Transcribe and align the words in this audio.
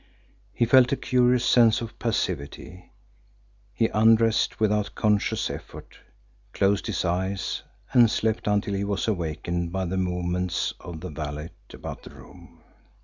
He 0.51 0.65
felt 0.65 0.91
a 0.91 0.95
curious 0.95 1.45
sense 1.45 1.79
of 1.79 1.99
passivity. 1.99 2.91
He 3.71 3.85
undressed 3.89 4.59
without 4.59 4.95
conscious 4.95 5.47
effort, 5.47 5.99
closed 6.53 6.87
his 6.87 7.05
eyes, 7.05 7.61
and 7.93 8.09
slept 8.09 8.47
until 8.47 8.73
he 8.73 8.83
was 8.83 9.07
awakened 9.07 9.71
by 9.71 9.85
the 9.85 9.97
movements 9.97 10.73
of 10.79 11.01
the 11.01 11.11
valet 11.11 11.49
about 11.71 12.01
the 12.01 12.09
room. 12.15 12.63